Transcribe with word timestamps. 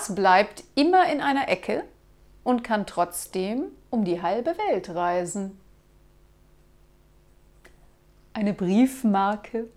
Das 0.00 0.14
bleibt 0.14 0.64
immer 0.76 1.12
in 1.12 1.20
einer 1.20 1.50
Ecke 1.50 1.84
und 2.42 2.64
kann 2.64 2.86
trotzdem 2.86 3.64
um 3.90 4.06
die 4.06 4.22
halbe 4.22 4.56
Welt 4.56 4.88
reisen? 4.88 5.60
Eine 8.32 8.54
Briefmarke 8.54 9.68